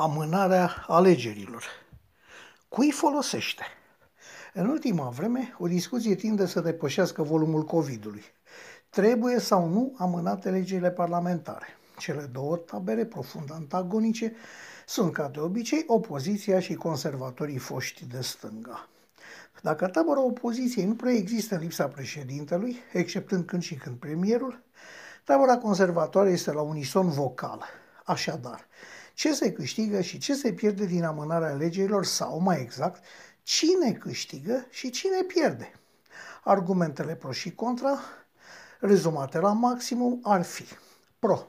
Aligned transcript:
amânarea 0.00 0.84
alegerilor. 0.86 1.64
Cui 2.68 2.90
folosește? 2.90 3.62
În 4.52 4.68
ultima 4.68 5.08
vreme, 5.08 5.54
o 5.58 5.66
discuție 5.66 6.14
tinde 6.14 6.46
să 6.46 6.60
depășească 6.60 7.22
volumul 7.22 7.64
COVID-ului. 7.64 8.24
Trebuie 8.88 9.38
sau 9.38 9.68
nu 9.68 9.94
amânate 9.98 10.48
alegerile 10.48 10.90
parlamentare? 10.90 11.66
Cele 11.98 12.22
două 12.32 12.56
tabere 12.56 13.04
profund 13.04 13.52
antagonice 13.52 14.32
sunt, 14.86 15.12
ca 15.12 15.28
de 15.28 15.40
obicei, 15.40 15.84
opoziția 15.86 16.60
și 16.60 16.74
conservatorii 16.74 17.58
foști 17.58 18.06
de 18.06 18.20
stânga. 18.20 18.88
Dacă 19.62 19.86
tabăra 19.86 20.22
opoziției 20.22 20.84
nu 20.84 20.94
prea 20.94 21.12
există 21.12 21.54
în 21.54 21.60
lipsa 21.60 21.88
președintelui, 21.88 22.76
exceptând 22.92 23.44
când 23.44 23.62
și 23.62 23.74
când 23.74 23.96
premierul, 23.96 24.62
tabăra 25.24 25.58
conservatoare 25.58 26.30
este 26.30 26.52
la 26.52 26.60
unison 26.60 27.08
vocal. 27.08 27.64
Așadar, 28.04 28.68
ce 29.20 29.32
se 29.32 29.52
câștigă 29.52 30.00
și 30.00 30.18
ce 30.18 30.34
se 30.34 30.52
pierde 30.52 30.86
din 30.86 31.04
amânarea 31.04 31.50
alegerilor 31.50 32.04
sau, 32.04 32.38
mai 32.38 32.60
exact, 32.60 33.04
cine 33.42 33.92
câștigă 33.92 34.66
și 34.70 34.90
cine 34.90 35.22
pierde. 35.22 35.72
Argumentele 36.44 37.14
pro 37.14 37.32
și 37.32 37.54
contra, 37.54 37.98
rezumate 38.78 39.38
la 39.38 39.52
maximum, 39.52 40.20
ar 40.22 40.42
fi 40.42 40.64
pro. 41.18 41.46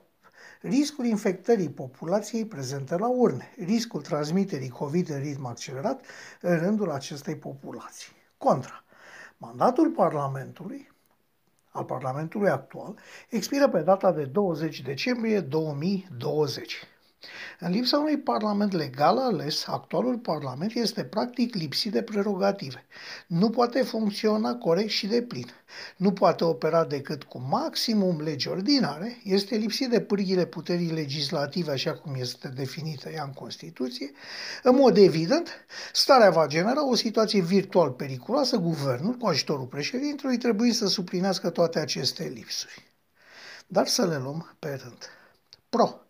Riscul 0.62 1.06
infectării 1.06 1.70
populației 1.70 2.46
prezente 2.46 2.98
la 2.98 3.08
urne, 3.08 3.54
riscul 3.58 4.02
transmiterii 4.02 4.70
COVID 4.70 5.10
în 5.10 5.20
ritm 5.20 5.46
accelerat 5.46 6.06
în 6.42 6.58
rândul 6.58 6.92
acestei 6.92 7.36
populații. 7.36 8.12
Contra. 8.38 8.84
Mandatul 9.38 9.90
Parlamentului, 9.90 10.92
al 11.70 11.84
Parlamentului 11.84 12.50
actual, 12.50 12.98
expiră 13.30 13.70
pe 13.70 13.82
data 13.82 14.12
de 14.12 14.26
20 14.26 14.82
decembrie 14.82 15.40
2020. 15.40 16.86
În 17.60 17.72
lipsa 17.72 17.98
unui 17.98 18.18
parlament 18.18 18.72
legal 18.72 19.18
ales, 19.18 19.68
actualul 19.68 20.18
parlament 20.18 20.76
este 20.76 21.04
practic 21.04 21.56
lipsit 21.56 21.92
de 21.92 22.02
prerogative. 22.02 22.86
Nu 23.28 23.50
poate 23.50 23.82
funcționa 23.82 24.56
corect 24.56 24.90
și 24.90 25.08
de 25.08 25.22
plin. 25.22 25.52
Nu 25.98 26.12
poate 26.12 26.44
opera 26.44 26.86
decât 26.86 27.24
cu 27.24 27.40
maximum 27.50 28.22
legi 28.22 28.48
ordinare, 28.48 29.22
este 29.24 29.56
lipsit 29.56 29.90
de 29.90 30.02
pârghile 30.02 30.46
puterii 30.46 30.92
legislative 30.92 31.72
așa 31.72 31.94
cum 31.94 32.16
este 32.16 32.48
definită 32.48 33.10
ea 33.10 33.24
în 33.24 33.34
Constituție. 33.34 34.12
În 34.64 34.76
mod 34.76 34.98
evident, 34.98 35.66
starea 35.94 36.30
va 36.30 36.48
genera 36.48 36.88
o 36.88 36.96
situație 36.96 37.42
virtual 37.42 37.92
periculoasă, 37.92 38.58
guvernul, 38.58 39.14
cu 39.14 39.28
ajutorul 39.28 39.66
președintelui, 39.66 40.38
trebuie 40.38 40.74
să 40.74 40.88
suplinească 40.88 41.50
toate 41.50 41.80
aceste 41.80 42.24
lipsuri. 42.24 42.84
Dar 43.68 43.88
să 43.88 44.06
le 44.06 44.18
luăm 44.18 44.56
pe 44.60 44.80
rând. 44.84 45.10
Pro. 45.70 46.02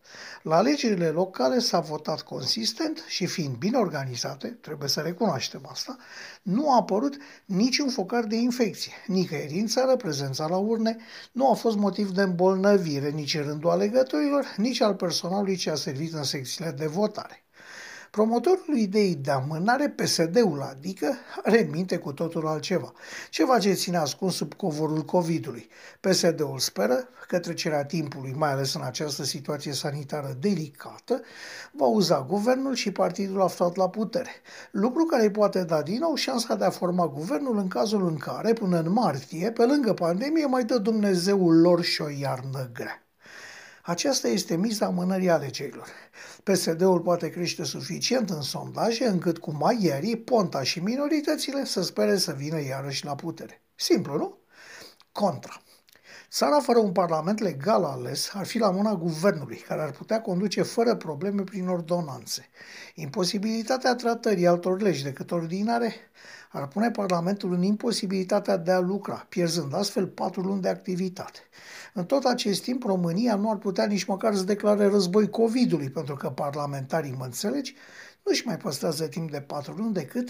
La 0.41 0.55
alegerile 0.55 1.09
locale 1.09 1.59
s-a 1.59 1.79
votat 1.79 2.21
consistent 2.21 3.03
și 3.07 3.25
fiind 3.25 3.55
bine 3.55 3.77
organizate, 3.77 4.47
trebuie 4.47 4.89
să 4.89 5.01
recunoaștem 5.01 5.67
asta, 5.71 5.97
nu 6.41 6.71
a 6.71 6.75
apărut 6.75 7.17
niciun 7.45 7.89
focar 7.89 8.23
de 8.23 8.35
infecție. 8.35 8.91
Nicăieri 9.07 9.59
în 9.59 9.67
țară, 9.67 9.95
prezența 9.95 10.47
la 10.47 10.57
urne 10.57 10.97
nu 11.31 11.51
a 11.51 11.53
fost 11.53 11.77
motiv 11.77 12.09
de 12.09 12.21
îmbolnăvire 12.21 13.09
nici 13.09 13.33
în 13.33 13.43
rândul 13.43 13.69
alegătorilor, 13.69 14.53
nici 14.57 14.81
al 14.81 14.95
personalului 14.95 15.55
ce 15.55 15.69
a 15.69 15.75
servit 15.75 16.13
în 16.13 16.23
secțiile 16.23 16.71
de 16.71 16.87
votare. 16.87 17.43
Promotorul 18.11 18.77
ideii 18.77 19.15
de 19.15 19.31
amânare, 19.31 19.89
PSD-ul 19.89 20.61
adică, 20.61 21.15
are 21.43 21.63
în 21.63 21.69
minte 21.69 21.97
cu 21.97 22.13
totul 22.13 22.47
altceva. 22.47 22.91
Ceva 23.29 23.59
ce 23.59 23.73
ține 23.73 23.97
ascuns 23.97 24.35
sub 24.35 24.53
covorul 24.53 25.01
COVID-ului. 25.01 25.69
PSD-ul 25.99 26.59
speră 26.59 27.07
că 27.27 27.39
trecerea 27.39 27.85
timpului, 27.85 28.33
mai 28.37 28.51
ales 28.51 28.73
în 28.73 28.81
această 28.81 29.23
situație 29.23 29.71
sanitară 29.71 30.37
delicată, 30.39 31.21
va 31.71 31.85
uza 31.85 32.25
guvernul 32.29 32.73
și 32.73 32.91
partidul 32.91 33.41
aflat 33.41 33.75
la 33.75 33.89
putere. 33.89 34.31
Lucru 34.71 35.03
care 35.03 35.23
îi 35.23 35.31
poate 35.31 35.63
da 35.63 35.81
din 35.81 35.99
nou 35.99 36.15
șansa 36.15 36.55
de 36.55 36.65
a 36.65 36.69
forma 36.69 37.07
guvernul 37.07 37.57
în 37.57 37.67
cazul 37.67 38.07
în 38.07 38.17
care, 38.17 38.53
până 38.53 38.79
în 38.79 38.91
martie, 38.91 39.51
pe 39.51 39.65
lângă 39.65 39.93
pandemie, 39.93 40.45
mai 40.45 40.63
dă 40.63 40.77
Dumnezeul 40.77 41.59
lor 41.59 41.83
și 41.83 42.01
o 42.01 42.09
iarnă 42.09 42.69
grea. 42.73 43.10
Aceasta 43.83 44.27
este 44.27 44.55
miza 44.55 44.85
amânării 44.85 45.29
alegerilor. 45.29 45.87
PSD-ul 46.43 46.99
poate 46.99 47.29
crește 47.29 47.63
suficient 47.63 48.29
în 48.29 48.41
sondaje 48.41 49.05
încât 49.05 49.37
cu 49.37 49.51
maghiarii, 49.51 50.17
Ponta 50.17 50.63
și 50.63 50.79
minoritățile 50.79 51.65
să 51.65 51.81
spere 51.81 52.17
să 52.17 52.31
vină 52.31 52.61
iarăși 52.61 53.05
la 53.05 53.15
putere. 53.15 53.61
Simplu, 53.75 54.17
nu? 54.17 54.37
Contra. 55.11 55.61
Țara 56.31 56.59
fără 56.59 56.79
un 56.79 56.91
parlament 56.91 57.39
legal 57.39 57.83
ales 57.83 58.31
ar 58.33 58.45
fi 58.45 58.57
la 58.57 58.69
mâna 58.69 58.95
guvernului, 58.95 59.57
care 59.57 59.81
ar 59.81 59.91
putea 59.91 60.21
conduce 60.21 60.61
fără 60.61 60.95
probleme 60.95 61.43
prin 61.43 61.67
ordonanțe. 61.67 62.49
Imposibilitatea 62.95 63.95
tratării 63.95 64.47
altor 64.47 64.81
legi 64.81 65.03
decât 65.03 65.31
ordinare 65.31 65.93
ar 66.51 66.67
pune 66.67 66.91
Parlamentul 66.91 67.53
în 67.53 67.61
imposibilitatea 67.61 68.57
de 68.57 68.71
a 68.71 68.79
lucra, 68.79 69.25
pierzând 69.29 69.75
astfel 69.75 70.07
patru 70.07 70.41
luni 70.41 70.61
de 70.61 70.69
activitate. 70.69 71.39
În 71.93 72.05
tot 72.05 72.23
acest 72.23 72.63
timp, 72.63 72.83
România 72.83 73.35
nu 73.35 73.49
ar 73.49 73.57
putea 73.57 73.85
nici 73.85 74.05
măcar 74.05 74.35
să 74.35 74.43
declare 74.43 74.87
război 74.87 75.29
COVID-ului, 75.29 75.89
pentru 75.89 76.15
că 76.15 76.29
parlamentarii, 76.29 77.15
mă 77.17 77.25
înțelegi, 77.25 77.75
nu-și 78.23 78.45
mai 78.45 78.57
păstrează 78.57 79.07
timp 79.07 79.31
de 79.31 79.41
patru 79.41 79.73
luni 79.73 79.93
decât 79.93 80.29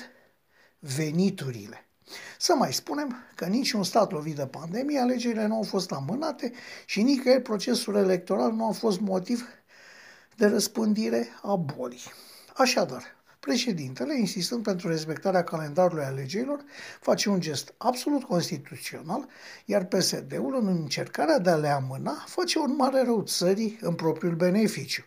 veniturile. 0.80 1.91
Să 2.38 2.54
mai 2.54 2.74
spunem 2.74 3.16
că 3.36 3.46
niciun 3.46 3.84
stat 3.84 4.12
lovit 4.12 4.36
de 4.36 4.46
pandemie, 4.46 5.00
alegerile 5.00 5.46
nu 5.48 5.56
au 5.56 5.64
fost 5.64 5.92
amânate 5.92 6.52
și 6.86 7.02
nicăieri 7.02 7.42
procesul 7.42 7.96
electoral 7.96 8.52
nu 8.52 8.68
a 8.68 8.72
fost 8.72 9.00
motiv 9.00 9.48
de 10.36 10.46
răspândire 10.46 11.28
a 11.42 11.56
bolii. 11.56 12.02
Așadar, 12.56 13.16
Președintele, 13.48 14.20
insistând 14.20 14.64
pentru 14.64 14.88
respectarea 14.88 15.44
calendarului 15.44 16.04
alegerilor, 16.04 16.64
face 17.00 17.30
un 17.30 17.40
gest 17.40 17.74
absolut 17.78 18.24
constituțional, 18.24 19.28
iar 19.66 19.84
PSD-ul, 19.86 20.58
în 20.62 20.68
încercarea 20.68 21.40
de 21.40 21.50
a 21.50 21.56
le 21.56 21.68
amâna, 21.68 22.24
face 22.28 22.60
un 22.60 22.76
mare 22.78 23.04
rău 23.04 23.22
țării 23.22 23.78
în 23.82 23.94
propriul 23.94 24.36
beneficiu. 24.36 25.04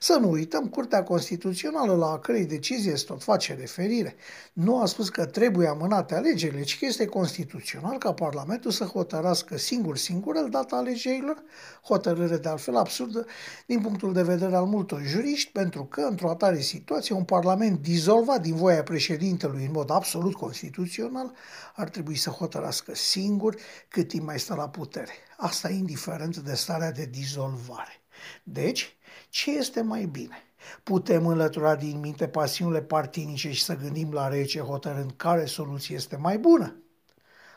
Să 0.00 0.18
nu 0.20 0.30
uităm, 0.30 0.68
Curtea 0.68 1.02
Constituțională, 1.02 1.94
la 1.94 2.06
a 2.06 2.18
cărei 2.18 2.46
decizie 2.46 2.96
se 2.96 3.04
tot 3.04 3.22
face 3.22 3.54
referire, 3.54 4.16
nu 4.52 4.80
a 4.80 4.86
spus 4.86 5.08
că 5.08 5.26
trebuie 5.26 5.68
amânate 5.68 6.14
alegerile, 6.14 6.62
ci 6.62 6.78
că 6.78 6.84
este 6.86 7.06
constituțional 7.06 7.98
ca 7.98 8.12
Parlamentul 8.12 8.70
să 8.70 8.84
hotărască 8.84 9.56
singur-singur 9.56 10.36
el 10.36 10.48
data 10.50 10.76
alegerilor, 10.76 11.42
hotărâre 11.82 12.36
de 12.36 12.48
altfel 12.48 12.76
absurdă 12.76 13.26
din 13.66 13.80
punctul 13.80 14.12
de 14.12 14.22
vedere 14.22 14.56
al 14.56 14.64
multor 14.64 15.02
juriști, 15.02 15.50
pentru 15.52 15.84
că, 15.84 16.00
într-o 16.00 16.30
atare 16.30 16.60
situație, 16.60 17.14
un 17.14 17.24
Parlament 17.24 17.76
dizolvat 17.80 18.40
din 18.40 18.54
voia 18.54 18.82
președintelui 18.82 19.64
în 19.64 19.72
mod 19.72 19.90
absolut 19.90 20.34
constituțional, 20.34 21.32
ar 21.74 21.88
trebui 21.88 22.16
să 22.16 22.30
hotărască 22.30 22.94
singur 22.94 23.56
cât 23.88 24.08
timp 24.08 24.24
mai 24.24 24.38
stă 24.38 24.54
la 24.54 24.68
putere. 24.68 25.12
Asta 25.36 25.68
indiferent 25.68 26.36
de 26.36 26.54
starea 26.54 26.92
de 26.92 27.04
dizolvare. 27.04 28.00
Deci, 28.42 28.96
ce 29.28 29.50
este 29.50 29.80
mai 29.82 30.04
bine? 30.04 30.42
Putem 30.82 31.26
înlătura 31.26 31.76
din 31.76 32.00
minte 32.00 32.28
pasiunile 32.28 32.82
partinice 32.82 33.52
și 33.52 33.64
să 33.64 33.76
gândim 33.76 34.12
la 34.12 34.28
rece 34.28 34.60
hotărând 34.60 35.12
care 35.16 35.44
soluție 35.44 35.96
este 35.96 36.16
mai 36.16 36.38
bună? 36.38 36.76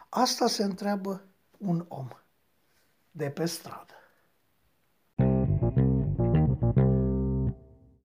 Asta 0.10 0.48
se 0.48 0.64
întreabă 0.64 1.26
un 1.58 1.86
om 1.88 2.08
de 3.12 3.30
pe 3.30 3.46
stradă. 3.46 3.94